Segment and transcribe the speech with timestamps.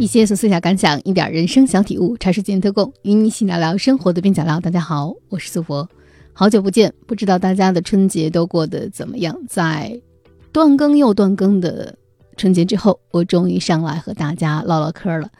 [0.00, 4.58] 一些琐碎小感想，一点人生小体悟，茶水间特供，与你一起聊聊生活的边角料。
[4.58, 5.86] 大家好，我是苏博，
[6.32, 9.38] 好久不见，不知道大家的春节都过得怎么样？
[9.46, 10.00] 在
[10.52, 11.98] 断更又断更的
[12.38, 15.30] 春节之后，我终于上来和大家唠唠嗑了。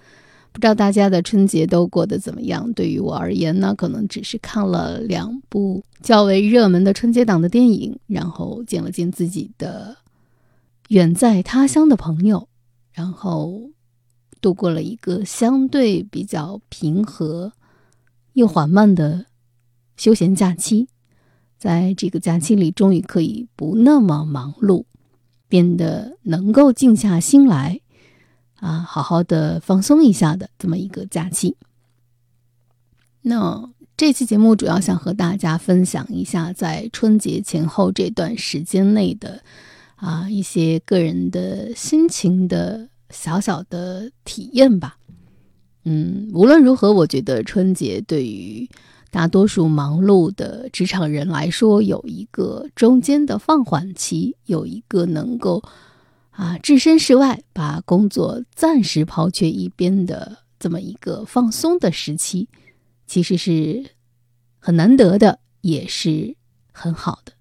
[0.52, 2.70] 不知道大家的春节都过得怎么样？
[2.74, 9.96] 对于我而言呢，可能只是看了两部较为热门的春节档的电影，然后见了见自己的
[10.88, 12.46] 远在他乡的朋友，
[12.92, 13.70] 然后。
[14.40, 17.52] 度过了一个相对比较平和
[18.32, 19.26] 又缓慢的
[19.96, 20.88] 休闲假期，
[21.58, 24.84] 在这个假期里，终于可以不那么忙碌，
[25.48, 27.80] 变得能够静下心来，
[28.56, 31.56] 啊，好好的放松一下的这么一个假期。
[33.22, 39.42] 那这期节目主要想和大家分享一下，在春节前后这段时间内的
[39.96, 42.88] 啊一些个人的心情的。
[43.10, 44.96] 小小的体验吧，
[45.84, 48.68] 嗯，无论如何，我觉得春节对于
[49.10, 55.62] 大多数忙碌的职场人来说，有一个中间的放缓期，有一个能够
[56.30, 62.48] 啊置身事外，把工作暂时抛却一边的这么一个放松的时期，
[63.06, 63.84] 其实是
[64.58, 66.36] 很难得的，也是
[66.72, 67.32] 很好的。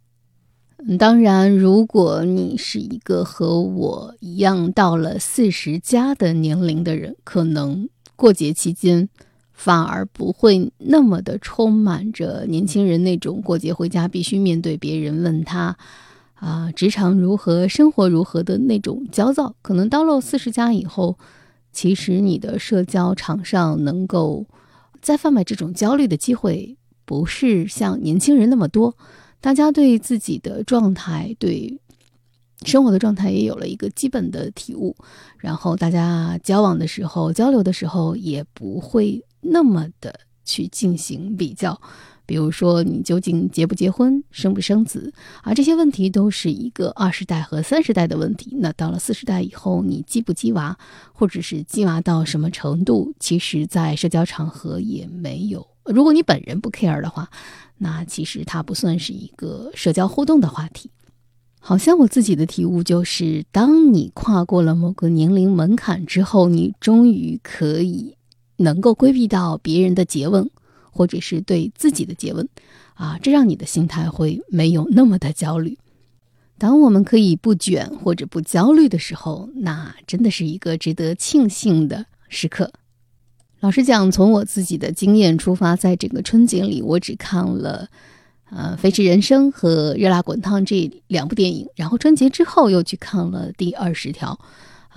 [0.97, 9.09] 当然，如果你是一个和我一样到了四十加的年龄的人，可能过节期间
[9.52, 15.77] 反而不会那么的充满着年轻人那种过节回家必须面对别人问他
[16.35, 19.53] 啊职场如何、生活如何的那种焦躁。
[19.61, 21.17] 可能到了四十加以后，
[21.73, 24.45] 其实你的社交场上能够
[25.02, 28.95] 再贩卖这种焦虑的机会，不是像年轻人那么多。
[29.41, 31.79] 大家对自己的状态、对
[32.66, 34.95] 生活的状态也有了一个基本的体悟，
[35.38, 41.79] 然后大家交往的时候、交流的时候也不会那么的去进行比较。
[42.25, 45.11] 比如说，你究竟结不结婚、生不生子
[45.41, 45.51] 啊？
[45.51, 48.55] 这些问题都是一个二十代和三十代的问题。
[48.59, 50.78] 那到了四十代以后，你鸡不鸡娃，
[51.11, 53.16] 或者是鸡娃到什么程度？
[53.19, 55.66] 其实，在社交场合也没有。
[55.89, 57.29] 如果你本人不 care 的话。
[57.81, 60.91] 那其实它不算是一个社交互动的话题，
[61.61, 68.17] 好像我自己的体悟就是，当你跨过了某个年龄门槛之后，你终于可以
[68.57, 70.51] 能够规避到别人的诘问，
[70.91, 72.49] 或者是对自己的诘问，
[72.95, 75.78] 啊，这让你的心态会没有那么的焦虑。
[76.57, 82.73] 当我们可以不卷或者不焦虑的时候，那真的是一个值得庆幸的时刻。
[83.62, 87.90] 老实讲，从我自己的经验出发，在整个春节里，我只看了
[88.50, 91.68] 呃《飞驰人生》和《热辣滚烫》这两部电影。
[91.75, 94.40] 然后春节之后又去看了《第二十条》，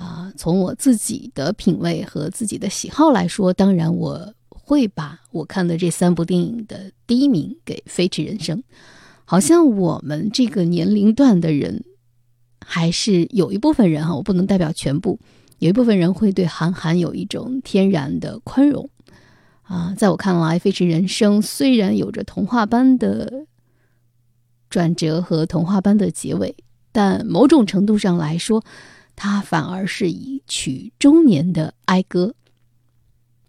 [0.00, 8.58] 啊，从我自己的品味和自己的喜好来说，当然我会把我看的这三部电影的第一名给《飞驰人生》。
[9.24, 11.82] 好像我们这个年龄段的人，
[12.64, 15.18] 还是有一部分人哈，我不能代表全部。
[15.62, 18.90] 有一部分人会对韩寒有一种天然的宽容，
[19.62, 23.46] 啊，在我看来，《飞驰人生》虽然有着童话般的
[24.68, 26.56] 转折和童话般的结尾，
[26.90, 28.64] 但某种程度上来说，
[29.14, 32.34] 它反而是一曲中年的哀歌。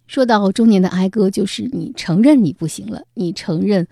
[0.06, 3.88] 说到中年的哀歌，就是你承认你不行了，你承认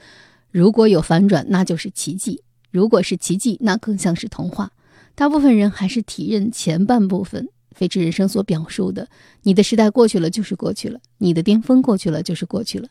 [0.52, 4.74] 如果有反转，那就是奇迹；如果是奇迹，那更像是童话。
[5.16, 7.50] 大部分人还是体认前半部分。
[7.76, 9.08] 飞驰人生所表述的，
[9.44, 12.90] 你的时代过去了就是过去了，你的巅峰过去了就是过去了，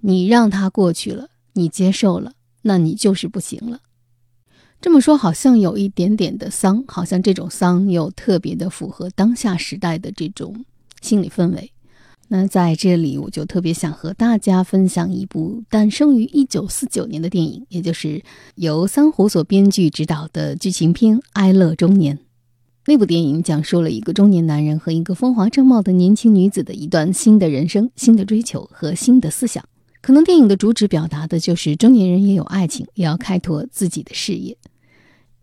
[0.00, 3.80] 你让它过去了，你接受了，那你就是不行了。
[4.80, 10.64] 这么说好像有一点点的丧，好像这种丧又特别的符合当下时代的这种
[11.00, 11.72] 心理氛围。
[12.28, 18.22] 那在这里，我就特别想和大家分享一部诞生于一九四九年的电影，也就是
[18.56, 22.18] 由三虎所编剧执导的剧情片《哀乐中年》。
[22.88, 29.64] 那部电影讲述了一个中年男人和一个风华正茂的年轻女子的一段新的人生、新的追求和新的思想。
[30.00, 34.56] 可能电影的主旨表达的就是中年人也有爱情，也要开拓自己的事业。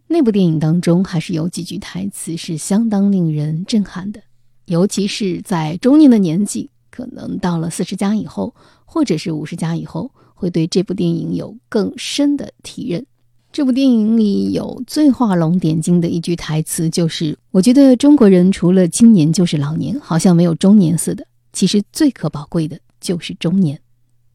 [0.07, 4.21] 那部电影当中还是有几句台词是相当令人震撼的，
[4.67, 8.55] 尤其是在中年的年纪，可能到了四十加以后，
[8.85, 13.05] 或者是五十加以后，会对这部电影有更深的体认。
[13.53, 21.27] 这部电影里有最画龙点睛的一句台词，就是“我觉得中国人除了青年就是老年，好像没有中年似的。
[21.53, 23.79] 其实最可宝贵的就是中年。”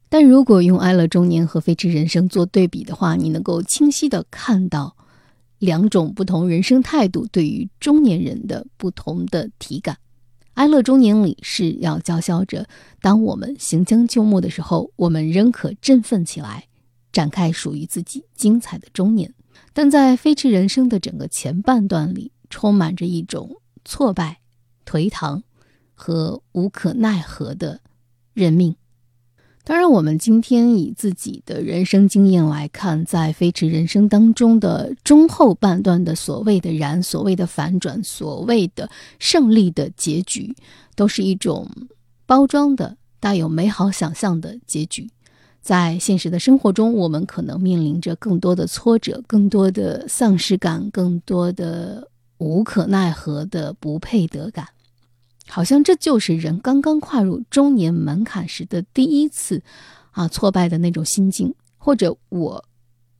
[0.07, 4.95] 但如果用《爱乐中年》和《飞驰人生》做对比的话，你能够清晰的看到
[5.57, 9.95] 两种不同人生态度对于中年人的不同的体感。
[10.53, 12.65] 《哀乐中年里是要叫嚣着，
[13.01, 16.68] 当我们行将就木的时候，我们仍可振奋起来，
[17.11, 19.33] 展开属于自己精彩的中年。
[19.73, 24.39] 但在飞驰人生的整个前半段里，充满着一种挫败、
[24.85, 25.43] 颓唐
[25.93, 27.79] 和无可奈何的
[28.33, 28.75] 认命。
[29.63, 38.89] 当然，我们今天以自己的人生经验来看，在飞驰人生当中的中后半段的所谓的燃、所谓的反转、所谓的
[39.19, 40.55] 胜利的结局，
[40.95, 41.69] 都是一种
[42.25, 45.11] 包装的、带有美好想象的结局。
[45.61, 54.67] 在现实的生活中，我们可能面临着更多的挫折、更多的丧失感、更多的无可奈何的不配得感。
[55.47, 59.61] 好像这就是人刚刚跨入中年门槛时的第一次，
[60.11, 61.53] 啊，挫败的那种心境。
[61.81, 62.65] 或者我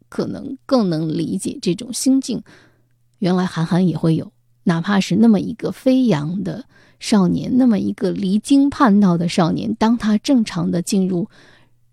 [0.09, 2.43] 可能更能理解这种心境。
[3.19, 4.33] 原来韩寒也会有，
[4.65, 6.65] 哪怕是那么一个飞扬的
[6.99, 11.29] 少年，那么一个离经叛道的少年，当他正常的进入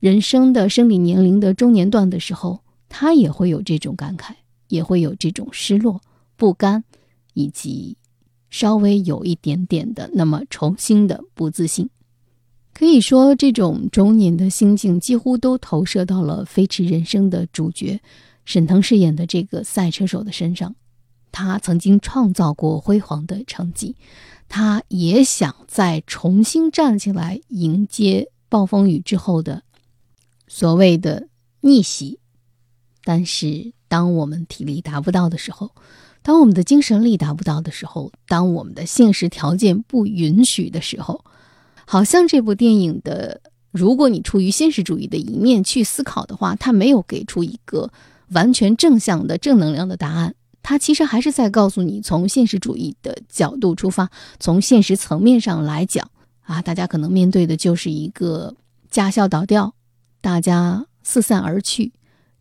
[0.00, 4.32] 人生的生理年龄的中年段的时候，他也会有这种感慨，
[4.68, 6.00] 也会有这种失落、
[6.36, 6.84] 不甘，
[7.34, 7.96] 以及。
[8.48, 11.90] 稍微有一点点的，那么重新的不自信，
[12.72, 18.00] 可以说这种中年的心境几乎都投射到了《飞驰人生》的主角
[18.46, 20.74] 沈腾饰演的这个赛车手的身上。
[21.32, 23.96] 他曾经创造过辉煌的成绩，
[24.48, 29.64] 他也想再重新站起来迎接暴风雨之后的
[30.56, 31.28] 所谓的
[31.60, 32.18] 逆袭。
[33.04, 35.70] 但是，当我们体力达不到的时候，
[36.22, 41.22] 当我们的精神力达不到的时候，当我们的现实条件不允许的时候，
[41.84, 47.90] 好像这部电影的，如果你出于现实主义的一面去思考的话，它没有给出一个
[48.30, 50.34] 完全正向的正能量的答案。
[50.62, 54.10] 它其实还是在告诉你，从现实主义的角度出发，
[54.40, 56.10] 从现实层面上来讲
[56.40, 58.54] 啊，大家可能面对的就是一个
[58.90, 59.74] 驾校倒掉，
[60.26, 61.92] 大家四散而去，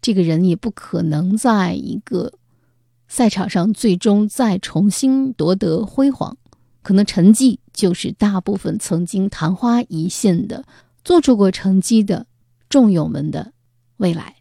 [0.01, 2.33] 这个人也不可能在一个。
[3.07, 6.35] 赛场上最终再重新夺得辉煌，
[6.81, 10.65] 可能成绩就是大部分曾经昙花一现的、
[11.03, 12.25] 做出过成绩的
[12.67, 13.53] 众友们的
[13.97, 14.37] 未来。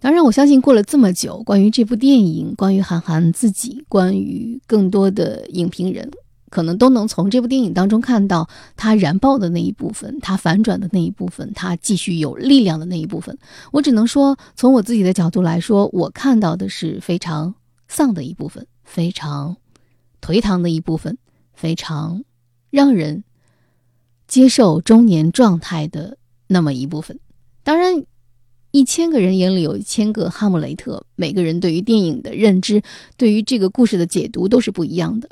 [0.00, 6.10] 当然，我相信过了这么久，关于这部电影，关于韩寒自己，关于更多的影评人，
[6.52, 13.36] 可能都能从这部电影当中看到他燃爆的那一部分，他反转的那一部分，他继续有力量的那一部分。
[13.72, 17.54] 我只能说，从我自己的角度来说，我看到的是非常。
[17.88, 19.54] 丧的一部分，非常
[20.22, 21.18] 颓唐的一部分，
[21.52, 22.24] 非常
[22.70, 23.22] 让人
[24.26, 26.16] 接受中年状态的
[26.46, 27.20] 那么一部分。
[27.62, 28.02] 当然，
[28.70, 32.82] 一千个人眼里有一千个哈姆雷特，每个人对于电影的认知，
[33.18, 35.28] 对于这个故事的解读都是不一样的。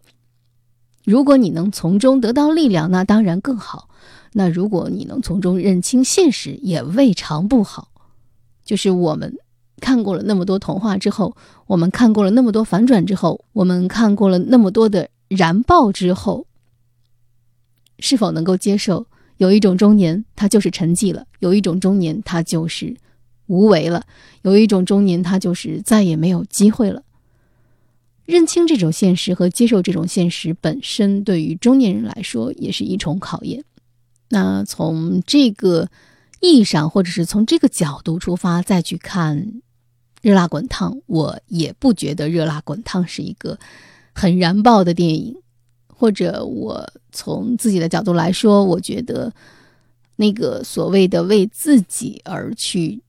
[1.11, 3.89] 如果你能从中得到力量，那当然更好；
[4.33, 7.89] 那如果你能从中认清现实，也未尝不好。
[8.65, 9.37] 就是我们。
[9.81, 11.35] 看过了那么多童话之后，
[11.67, 16.47] 我们看过了那么多反转之后，我们看过了那么多的燃爆之后，
[17.99, 19.07] 是否能够接受
[19.39, 22.95] 有一种中年，它就是沉寂了；有一种中年，它就是
[23.47, 24.03] 无为了；
[24.43, 27.03] 有一种中年，它就是再也没有机会了。
[28.31, 33.65] 认清这种现实和接受这种现实本身，对于中年人来说也是一重考验。
[34.29, 35.91] 那从这个
[36.41, 39.61] 意义上，或者是从这个角度出发，再去看。
[40.23, 43.59] 热辣滚烫，我也不觉得热辣滚烫是一个
[44.13, 45.35] 很燃爆的电影，
[45.87, 49.33] 或者我从自己的角度来说，我觉得
[50.17, 53.01] 那个所谓的为自己而去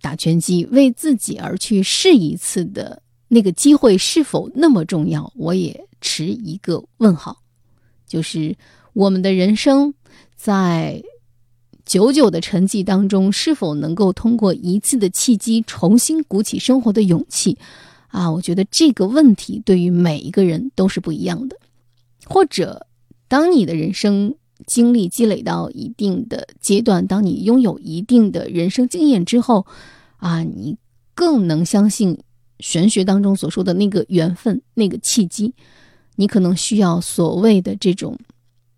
[0.00, 7.36] 打拳击、为自己而去试一次的那个机会是否那么重要，我也持一个问号。
[8.06, 8.56] 就是
[8.92, 9.92] 我们的人生
[10.36, 11.02] 在。
[11.84, 17.56] 久久的沉寂当中，是否能够通过一次的契机重新鼓起生活的勇气？
[18.08, 21.56] 啊，我觉得这个问题对于每一个人都是不一样的。
[22.24, 22.88] 或者，
[23.28, 24.34] 当你的人生
[24.66, 29.64] 经历积累到一定的阶段，当你拥有一定的人生经验之后，
[30.16, 30.76] 啊，你
[31.14, 32.18] 更能相信
[32.60, 35.54] 玄学当中所说的那个缘分、那个契机。
[36.16, 38.18] 你可能需要所谓的这种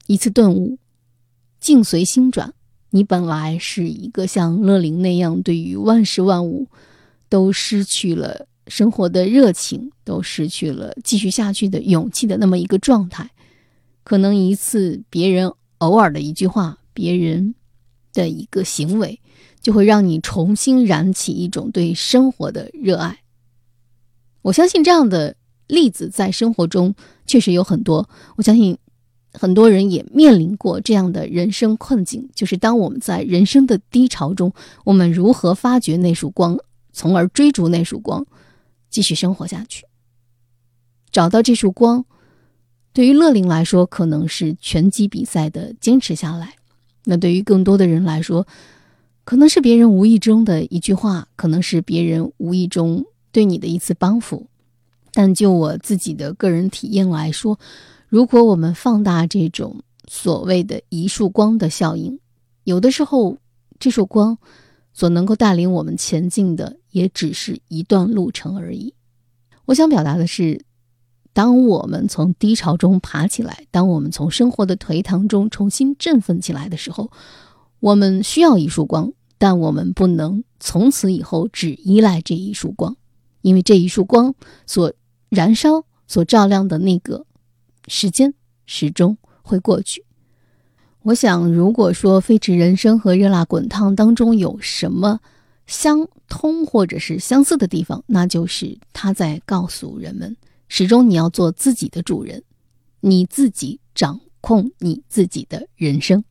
[0.06, 0.76] 一次顿悟，
[1.61, 2.52] 境随心转。
[2.90, 6.66] 你本来是一个像乐灵那样，对于万事万物
[7.28, 13.30] 都失去了生活的热情，都失去了继续下去的勇气的那么一个状态。
[14.02, 17.54] 可能一次别人偶尔的一句话，别人
[18.12, 19.20] 的一个行为，
[19.61, 23.20] 就会让你重新燃起一种对生活的热爱。
[24.49, 25.37] 我相信这样的
[25.67, 26.95] 例子在生活中
[27.26, 28.09] 确实有很多。
[28.37, 28.76] 我相信。
[29.35, 34.50] 很多人也面临过这样的人生困境，就是当我们在人生的低潮中，
[34.85, 36.59] 我们如何发掘那束光，
[36.93, 38.26] 从而追逐那束光，
[38.88, 39.85] 继续生活下去。
[41.12, 42.07] 找到这束光，
[42.95, 46.47] 对于乐玲来说，可能是拳击比赛的坚持下来；
[47.05, 48.47] 那对于更多的人来说，
[49.25, 53.05] 可能是别人无意中的一句话，可能是别人无意中
[53.38, 54.49] 对你的一次帮扶。
[55.12, 57.57] 但就我自己的个人体验来说，
[58.09, 62.18] 如果我们放大这种所谓的一束光的效应，
[62.64, 63.37] 有的时候
[63.78, 64.38] 这束光
[64.92, 68.92] 所能够带领我们前进的，也只是一段路程而已。
[69.66, 70.64] 我想表达的是，
[71.33, 77.12] 当我们从低潮中爬起来，当我们从生活的颓唐中重新振奋起来的时候，
[77.78, 82.97] 我们需要一束光，但我们不能从此以后只依赖这一束光，
[83.42, 84.35] 因为这一束光
[84.66, 84.92] 所。
[85.30, 87.26] 燃烧所照亮的那个
[87.87, 88.33] 时间，
[88.64, 90.07] 始终会过去。
[91.02, 95.21] 我想，如果说《飞驰人生》和《热辣滚烫》当中有什么
[95.66, 100.35] 相通或者是相似的地方，那就是他在告诉人们：
[100.66, 102.42] 始终你要做自己的主人，
[103.00, 106.25] 你自己掌控你自己的人生。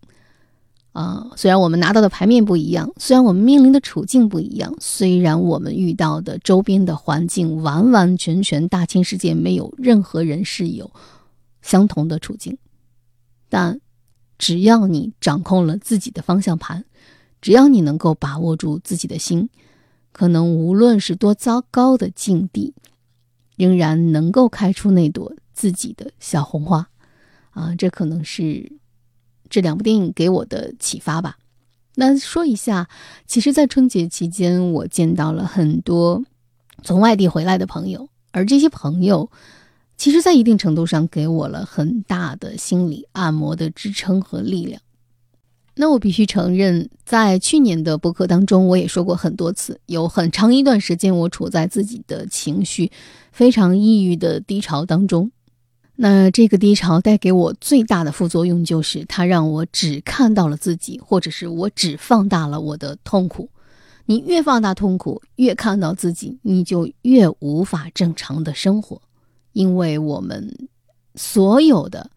[0.98, 10.92] 啊，虽然我们拿到的牌面不一样，虽然我们面临的处境不一样，虽然我们遇到的周边的环境完完全全大千世界没有任何人是有
[11.62, 12.58] 相同的处境，
[13.48, 13.80] 但
[14.40, 16.84] 只要你掌控了自己的方向盘，
[17.42, 19.50] 只要你能够把握住自己的心，
[20.12, 22.74] 可能无论是多糟糕的境地，
[23.56, 26.90] 仍然能够开出那朵自己的小红花。
[27.52, 28.72] 啊，这可能是。
[29.50, 31.38] 这两部电影给我的启发吧。
[31.96, 32.88] 那说一下，
[33.26, 36.24] 其实，在春节期间，我见到了很多
[36.84, 39.32] 从外地回来的朋友，而这些朋友，
[39.98, 44.80] 其实，在一定程度上给我了很大的心理按摩的支撑和力量。
[45.80, 52.92] 那我必须承认，在去年的播客当中，我也说过很多次，有很长一段时间，我处在自己的情绪
[53.32, 55.32] 非常抑郁的低潮当中。
[56.00, 63.50] 那这个低潮带给我最大的副作用，就是它让我只看到了自己，或者是我只放大了我的痛苦。
[64.06, 69.02] 你越放大痛苦，越看到自己，你就越无法正常的生活，
[69.54, 70.70] 因为我们
[71.16, 72.12] 所有的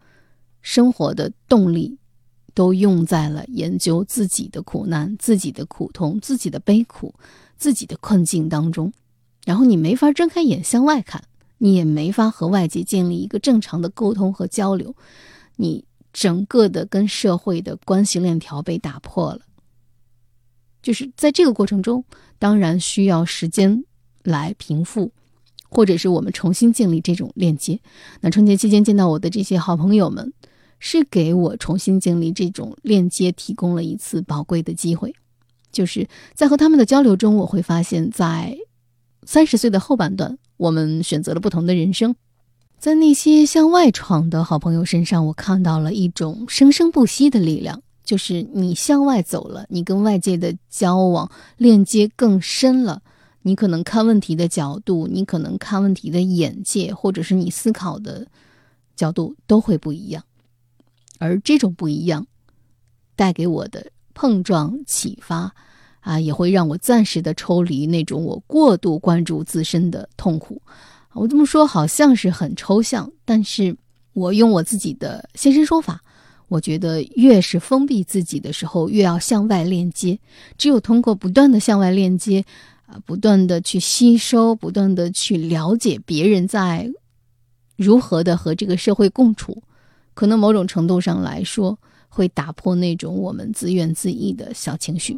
[0.61, 1.97] 生活的动力
[2.53, 7.15] 都用在了研究自己的苦难、自己的苦痛、自己的悲苦、
[7.57, 8.93] 自己的困境当中，
[9.43, 11.23] 然后你没法睁开眼向外看。
[11.63, 14.95] 你也没法和外界建立一个正常的沟通和交流，
[15.57, 19.41] 你整个的跟社会的关系链条被打破了。
[20.81, 22.03] 就是在这个过程中，
[22.39, 23.83] 当然需要时间
[24.23, 25.11] 来平复，
[25.69, 27.79] 或者是我们重新建立这种链接。
[28.21, 30.33] 那春节期间见到我的这些好朋友们，
[30.79, 35.13] 是给我重新建立这种链接提供了一次宝贵的机会。
[35.71, 38.57] 就是在和他们的交流中，我会发现，在
[39.25, 40.37] 三十岁的后半段。
[40.57, 42.15] 我们选择了不同的人生，
[42.77, 47.81] 在那些向外闯的好朋友身上，我看到了一种生生不息的力量。
[48.03, 53.01] 就是你向外走了，你跟外界的交往链接更深了，
[53.43, 58.27] 你可能看问题的角度，你可能看问题的眼界，或者是你思考的
[58.95, 60.23] 角度都会不一样。
[61.19, 62.27] 而这种不一样
[63.15, 65.55] 带给我的碰撞启发。
[66.01, 70.61] 啊，也会让我暂时的抽离那种我过度关注自身的痛苦。
[71.13, 73.75] 我这么说好像是很抽象，但是
[74.13, 76.01] 我用我自己的现身说法，
[76.47, 80.19] 我觉得越是封闭自己的时候，越要向外链接。
[80.57, 82.43] 只有通过不断的向外链接，
[82.85, 86.89] 啊，不断的去吸收，不断的去了解别人在
[87.75, 89.61] 如何的和这个社会共处，
[90.13, 91.77] 可能某种程度上来说，
[92.09, 95.17] 会打破那种我们自怨自艾的小情绪。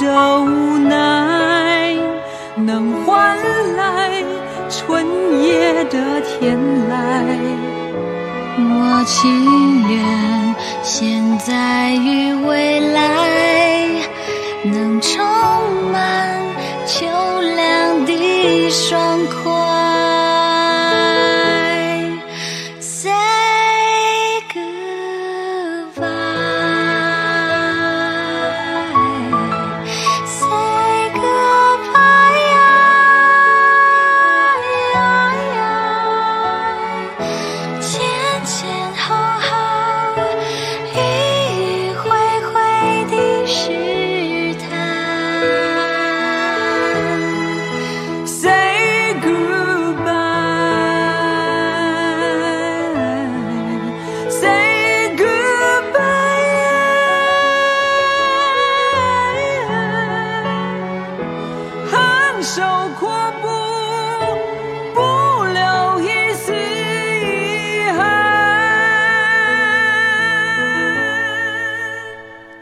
[0.00, 1.94] 的无奈
[2.56, 3.36] 能换
[3.76, 4.24] 来
[4.70, 5.06] 春
[5.42, 6.92] 夜的天籁
[8.56, 13.29] 我情愿现在与未来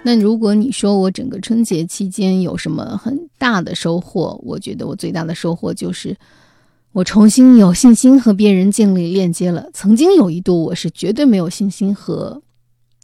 [0.04, 6.16] 那如果你说我整个春节期间有什么很大的收获，我觉得我最大的收获就是
[6.92, 9.68] 我重新有信心和别人建立链接了。
[9.74, 12.40] 曾经有一度我是绝对没有信心和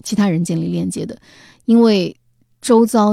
[0.03, 1.19] 其他人建立链接的，
[1.67, 2.17] 因为
[2.63, 3.13] 周遭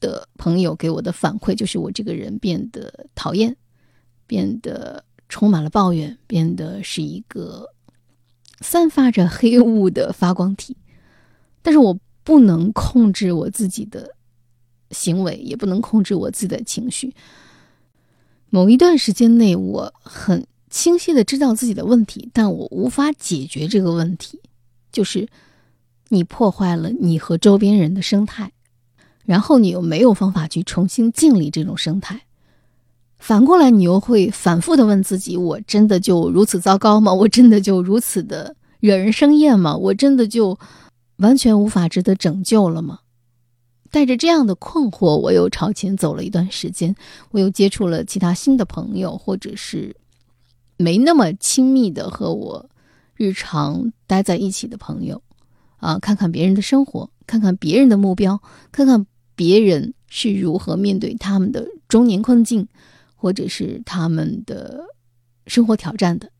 [0.00, 3.54] 的朋友给我的反馈就是我这个人变得讨厌，
[4.26, 7.68] 变得充满了抱怨，变得是一个
[8.60, 10.76] 散发着黑雾的发光体。
[11.62, 14.14] 但是我不能控制我自己的
[14.90, 17.14] 行为，也不能控制我自己的情绪。
[18.50, 24.40] 某一段时间内，我很清晰的知道自己的问题，但我无法解决这个问题，
[24.92, 25.26] 就是
[26.08, 28.52] 你破坏了你和周边人的生态，
[29.24, 32.22] 然后你又没有方法去重新建立这种生态。
[33.18, 37.14] 反过来，你又会反复的问自己：我真的就如此糟糕吗？
[37.14, 39.76] 我真的就如此的惹人生厌吗？
[39.76, 40.58] 我真的就
[41.22, 42.98] 完全无法值得拯救了吗？
[43.92, 46.96] 带着这样的困惑，我又朝前走了一段时间，
[47.30, 49.94] 我又接触了其他新的朋友，或者是
[50.76, 52.68] 没那么亲密的和我
[53.14, 55.22] 日常待在一起的朋友，
[55.76, 59.06] 啊，看看别人的生活，看看别人的目标，看看
[59.36, 62.66] 别人是如何面对他们的中年困境，
[63.14, 64.86] 或者是他们的
[65.46, 66.32] 生活挑战的。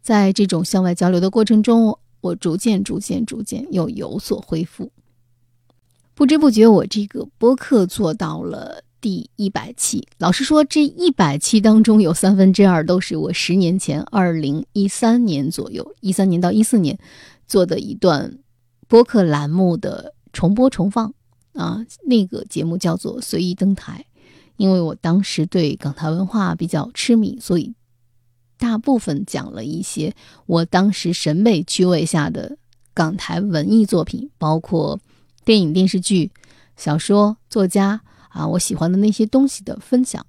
[0.00, 4.90] 在这种向外交流的过程中，我逐渐、逐渐、逐渐又有所恢复。
[6.14, 10.06] 不知不觉，我这个播客做到了第一百期。
[10.18, 16.98] 老实说，这一百期当中有三分之二都是我十年前，二零一三年左右，一三年到一四年
[17.46, 18.38] 做的一段
[18.86, 21.14] 播客栏目的重播重放
[21.54, 21.86] 啊。
[22.04, 24.04] 那个节目叫做《随意登台》，
[24.58, 27.72] 因为我当时对港台文化比较痴迷，所以
[28.60, 30.14] 大部分讲了一些
[30.46, 32.56] 我当时审美趣味下的
[32.94, 35.00] 港台文艺作品，包括。
[35.42, 36.30] 电影、电视剧、
[36.76, 40.24] 小说、作家啊，我喜欢的那些东西的分享。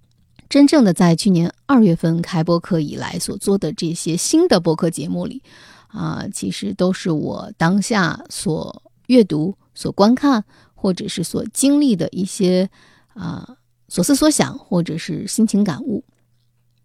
[0.49, 5.43] 真正的在去年二月份开播客以来所做的这些新的播客节目里，
[5.89, 12.69] 啊，其实都是我当下所阅读、所观看，或者是所经历的一些
[13.13, 13.57] 啊
[13.89, 16.03] 所思所想，或者是心情感悟。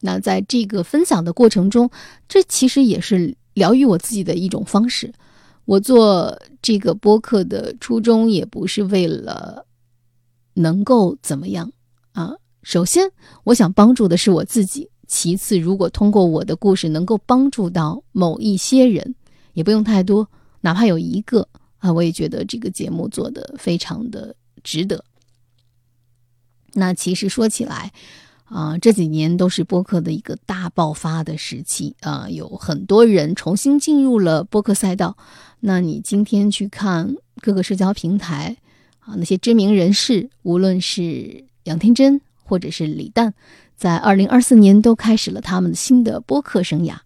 [0.01, 1.91] 那在这个分享的过程中，
[2.29, 5.13] 这其实也是疗愈我自己的一种方式。
[5.65, 9.67] 我做这个播客的初衷也不是为了
[10.55, 11.73] 能够怎么样
[12.13, 12.35] 啊。
[12.63, 13.11] 首先，
[13.45, 19.15] 我想帮助的是我自己；其次，如果通过我的故事能够帮助到某一些人，
[19.55, 20.29] 也不用太多，
[20.61, 25.05] 哪怕有一个啊，我也觉得这个节目做得非常的值得。
[26.73, 27.93] 那其实说起来，
[28.47, 35.17] 啊，这几年都是播客的一个大爆发的时期啊，有很多人重新进入了播客赛道。
[35.61, 38.57] 那你今天去看各个社交平台
[39.01, 43.35] 啊，那些知名人士，无论是杨天真或者是李诞，
[43.77, 46.99] 在二零二四年都开始了他们新的播客生涯。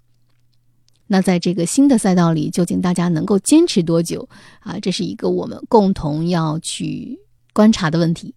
[1.06, 4.28] 那在这个新的赛道里，究竟大家能够坚持多久
[4.60, 4.78] 啊？
[4.78, 7.18] 这是一个我们共同要去
[7.54, 8.34] 观察的问题。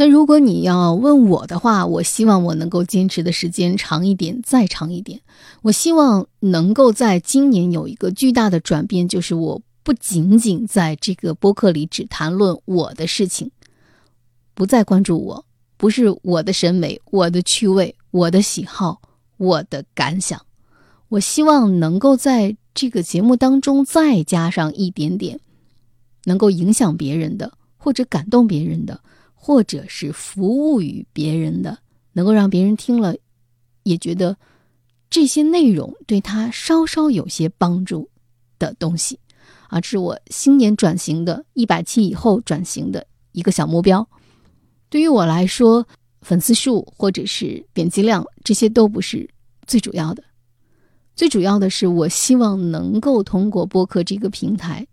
[0.00, 5.22] 那如果你要问我的话，我希望我能够坚持的时间长一点，再长一点。
[5.62, 13.50] 我希望能够在今年有一个巨大的转变，就是我不仅仅在这个播客里只谈论我的事情，
[14.54, 15.44] 不再关注我，
[15.76, 19.02] 不是我的审美、我的趣味、我的喜好、
[19.36, 20.40] 我的感想。
[21.08, 25.40] 我希望能够在这个节目当中再加上一点点
[26.26, 29.00] 能够影响别人的，或者感动别人的。
[29.40, 31.78] 或者是服务于别人的，
[32.12, 33.14] 能够让别人听了
[33.84, 34.36] 也觉得
[35.08, 38.10] 这些内容对他稍稍有些帮助
[38.58, 39.18] 的东西
[39.68, 44.06] 啊，这是我新年转型的一百期以后转型的一个小目标。
[44.90, 45.86] 对于我来说，
[46.20, 49.28] 粉丝数或者是点击量这些都不是
[49.66, 50.22] 最主要的，
[51.14, 54.86] 最主要的是我希望能够通过播客这个平台，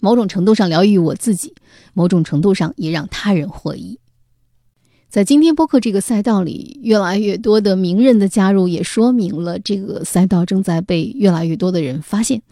[0.00, 1.54] 某种程度上疗愈我自己，
[1.94, 3.98] 某种程度上也让他人获益。
[5.08, 12.42] 在今天播客这个赛道里，越来越多的名人的加入，也说明了这个赛道正在被越来越多的人发现。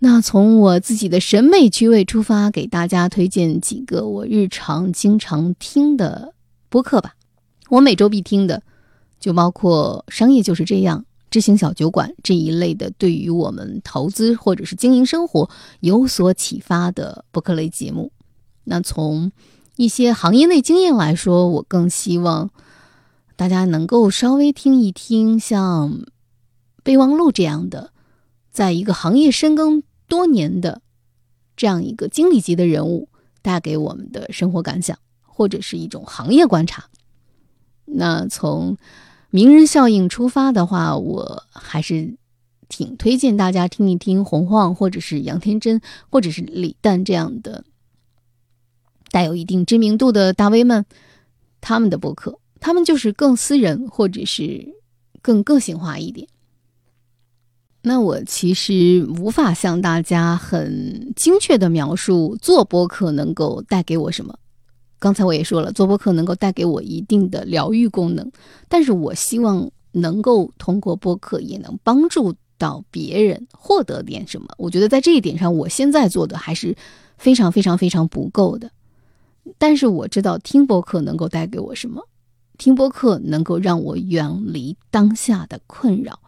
[0.00, 6.34] 那从我自己的审美趣味出发，给大家推荐几个我日常经常听的
[6.68, 7.14] 播客吧。
[7.68, 8.62] 我每周必听的，
[9.20, 10.98] 就包括《商业就是这样》
[11.30, 15.48] 《知行小酒馆》这一类的，对于我们投资或者是经营生活
[15.80, 18.12] 有所启发的播客类节目。
[18.64, 19.30] 那从
[19.76, 22.50] 一些行业内经验来说，我更希望
[23.36, 26.02] 大家能够稍微听一听像
[26.82, 27.92] 备忘录这样的，
[28.50, 30.82] 在一个行业深耕多年的
[31.56, 33.08] 这样一个经理级的人物
[33.40, 36.86] 带给我们的生活感想，或者是一种行业观察。
[37.86, 38.76] 那从
[39.30, 42.16] 名人效应出发的话，我还是
[42.68, 47.64] 挺推荐大家听一听洪晃，或者是杨天真，或者是李诞这样的
[49.10, 50.84] 带有一定知名度的大 V 们，
[51.60, 54.74] 他们的博客，他们就是更私人，或者是
[55.22, 56.28] 更个性化一点。
[57.82, 64.38] 那我其实无法向大家很精确的描述做播客能够带给我什么。
[65.00, 68.30] 刚才我也说了，做播客能够带给我一定的疗愈功能，
[68.68, 74.46] 但是我希望能够通过播客也能帮助到别人获得点什么。
[74.58, 76.76] 我觉得在这一点上，我现在做的还是
[77.16, 78.70] 非常非常非常不够的。
[79.56, 82.06] 但是我知道听播客能够带给我什么，
[82.58, 86.20] 听播客能够让我远离当下的困扰，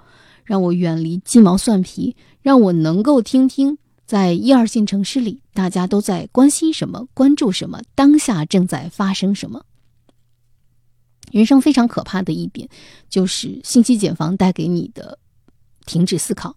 [0.44, 3.76] 让我远离鸡毛蒜皮，让我能够听听。
[4.12, 7.80] 在一二线城市里，大家都在关心什么、关注什么？
[7.94, 9.64] 当下正在发生什么？
[11.30, 12.68] 人生非常可怕的一点，
[13.08, 15.18] 就是信息茧房带给你的
[15.86, 16.54] 停止思考，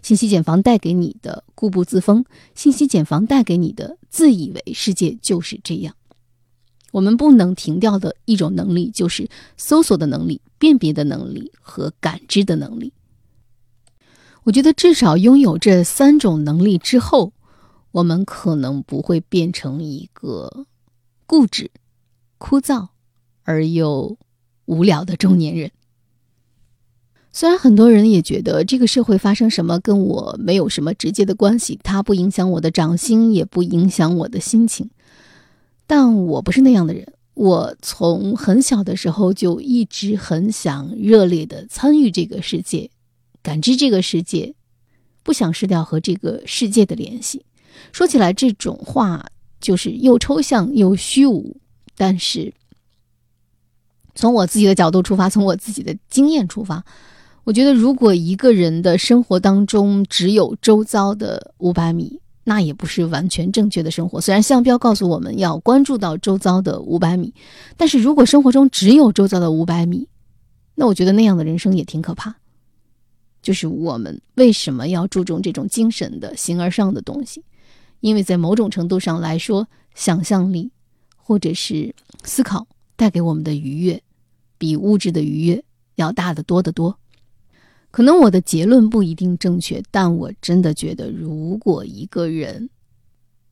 [0.00, 5.96] 信息茧房带给你的固步自封，信息茧房带给你的自以为世界就是这样。
[6.92, 12.92] 我们不能停掉的一种能力，就是搜索的能力、辨别的能力和感知的能力。
[14.44, 17.32] 我觉得至少拥有这三种能力之后，
[17.92, 20.66] 我们可能不会变成一个
[21.26, 21.70] 固执、
[22.38, 22.88] 枯燥
[23.44, 24.16] 而又
[24.64, 25.70] 无聊的中年人。
[27.32, 34.90] 虽然很多人也觉得这个社会发生什么跟我没有什么直接的关系，它不影响我的掌心，也不影响我的心情，
[35.86, 37.14] 但我不是那样的人。
[37.34, 42.90] 我从很小的时候就一直很想热烈的参与这个世界。
[43.42, 44.54] 感知这个世界，
[45.22, 47.44] 不想失掉和这个世界的联系。
[47.92, 49.26] 说起来，这种话
[49.60, 51.56] 就是又抽象又虚无。
[51.96, 52.52] 但是，
[54.14, 56.84] 从我自己的角度出发，从我自己的经验出发，
[57.44, 64.20] 我觉得，如果一个人的生活当中只有周遭的五百米，那也不是完全正确的生活。
[64.20, 67.34] 虽然项标告诉我们要关注到周遭的五百米，
[67.76, 70.08] 但是如果生活中只有周遭的五百米，
[70.74, 72.34] 那我觉得那样的人生也挺可怕。
[73.42, 77.44] 就是我们为什么要注重这种精神的形而上的东西？
[78.00, 80.70] 因为在某种程度上来说，想象力
[81.16, 84.02] 或者是思考带给我们的愉悦，
[84.58, 85.64] 比物质的愉悦
[85.96, 86.98] 要大得多得多。
[87.90, 92.70] 可能我的结论不一定正确，但我真的觉得，如果一个人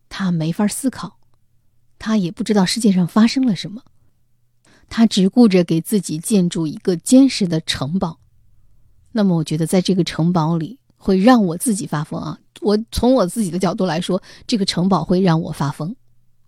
[0.09, 1.18] 他没法思考，
[1.98, 3.83] 他也不知道世界上发生了什么，
[4.88, 8.18] 他只顾着给自己建筑一个坚实的城堡。
[9.12, 12.38] 那么，我觉得在这个城堡里会让我自己发疯啊！
[12.61, 15.94] 我从我自己的角度来说，这个城堡会让我发疯。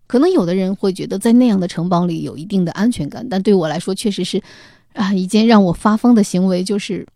[0.06, 4.42] 可能有的人会觉得在那样的城堡里有一定的安全感，但对我来说，确实是
[4.92, 7.06] 啊一件让我发疯的行为，就是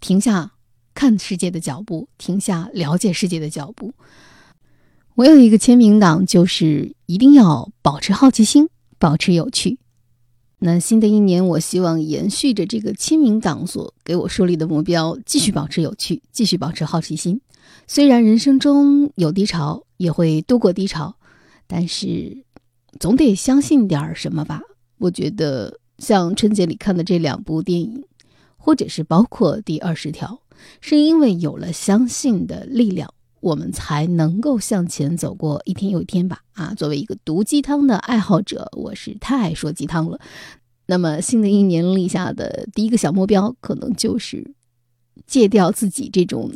[0.00, 0.52] 停下
[0.94, 3.92] 看世界的脚步，停下了解世界的脚步。
[5.16, 8.68] 我有一个签名档，就是一定要保持好奇心，
[8.98, 9.78] 保持有趣。
[10.60, 17.40] 那新的一年，我希望延续着这个清明党所给我树立的目标，继续保持有趣，继续保持好奇心。
[17.86, 21.14] 虽然人生中有低潮，也会度过低潮，
[21.66, 22.44] 但是
[22.98, 24.60] 总得相信点儿什么吧。
[24.98, 28.04] 我觉得像春节里看的这两部电影，
[28.56, 30.40] 或者是包括第二十条，
[30.80, 33.14] 是因为有了相信的力量。
[33.40, 36.40] 我们才能够向前走过一天又一天吧。
[36.52, 40.20] 啊，作为一个毒鸡汤的爱好者，我是太爱说鸡汤了。
[40.86, 44.54] 那么新的一年立下的第一个小目标，可能就是
[45.26, 46.50] 戒掉自己这种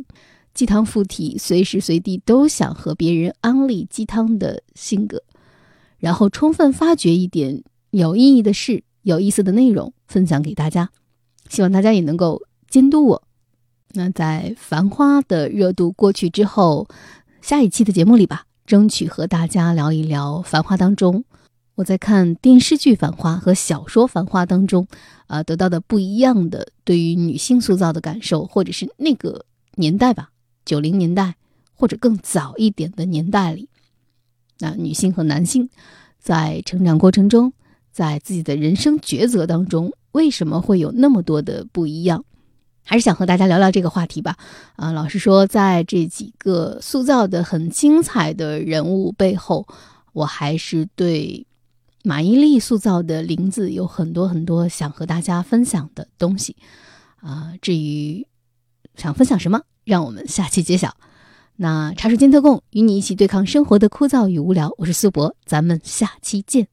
[0.53, 5.23] 鸡汤附体、随时随地都想和别人安利鸡汤的性格，
[5.99, 10.89] 然后充分发掘一点有意义的事、有意思的内容分享给大家。
[11.49, 13.23] 希望大家也能够监督我。
[13.95, 16.87] 那在《繁花》的热度过去之后，
[17.41, 21.23] 下一期的节目里吧，争取和大家聊一聊《繁花》当中。
[21.75, 24.87] 我在看电视剧《繁花》和小说《繁花》当中，
[25.27, 30.31] 啊，得到的不一样的对于女性塑造的感受，或者是那个年代吧，
[30.65, 31.35] 九零年代
[31.75, 33.69] 或者更早一点的年代里，
[34.57, 35.69] 那女性和男性
[36.17, 37.53] 在成长过程中，
[37.91, 42.25] 在自己的人生抉择当中，为什么会有那么多的不一样？
[42.83, 44.37] 还是想和大家聊聊这个话题吧。
[44.75, 49.67] 啊，老实说，在这几个塑造的很精彩的人物背后，
[50.13, 51.45] 我还是对。
[52.05, 56.57] 马伊琍塑造的林子有很多很多想和大家分享的东西，
[57.21, 58.27] 啊，至于
[58.97, 60.97] 想分享什么，让我们下期揭晓。
[61.55, 66.72] 那茶水间特供，与你一起对抗生活的枯燥与无聊，我是苏博，咱们下期见。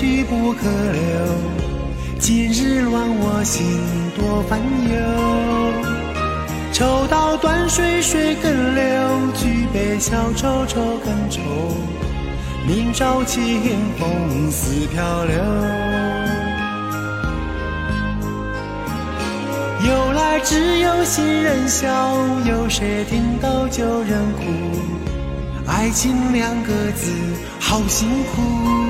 [0.00, 1.02] 去不可留。
[2.18, 3.62] 今日乱我心，
[4.16, 4.58] 多烦
[4.88, 4.96] 忧。
[6.72, 8.82] 抽刀断水，水更流；
[9.34, 11.42] 举杯消愁，愁更愁。
[12.66, 13.60] 明朝清
[13.98, 15.34] 风似飘流。
[19.86, 24.44] 由来只有新人笑，有谁听到旧人哭？
[25.66, 27.12] 爱情两个字，
[27.58, 28.89] 好辛苦。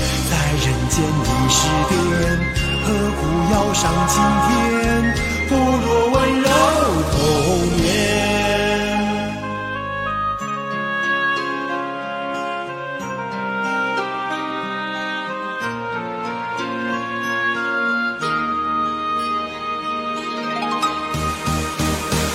[0.63, 1.91] 人间已是癫，
[2.85, 3.19] 何苦
[3.51, 4.13] 要上青
[4.45, 4.49] 天？
[5.49, 6.47] 不若温柔
[7.11, 7.17] 童
[7.77, 7.83] 年。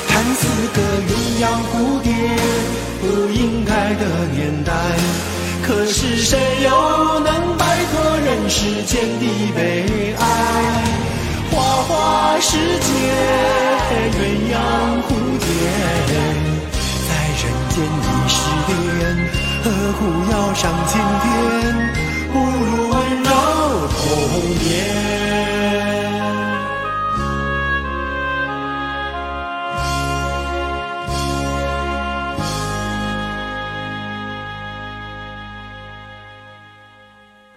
[0.08, 0.40] 看似
[0.74, 1.10] 个鸳
[1.40, 2.10] 鸯蝴蝶，
[3.00, 4.02] 不应该的
[4.34, 4.72] 年代。
[5.62, 6.70] 可是谁又
[8.58, 9.60] 世间的悲
[10.18, 10.24] 哀？
[11.50, 12.88] 花花世界，
[14.16, 14.18] 鸳
[14.50, 14.56] 鸯
[15.02, 15.08] 蝴
[15.44, 15.46] 蝶，
[17.06, 18.34] 在人间已是
[18.66, 18.72] 癫，
[19.62, 19.64] 何
[19.98, 20.00] 苦
[20.32, 20.90] 要上青
[21.22, 21.28] 天？
[22.32, 23.28] 不如温柔
[23.92, 24.00] 童
[24.64, 25.25] 年。